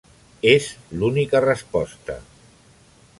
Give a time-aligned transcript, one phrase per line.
[0.51, 0.69] És
[1.03, 2.17] l'única resposta.